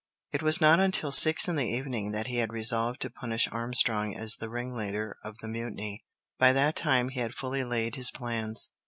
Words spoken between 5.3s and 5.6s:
the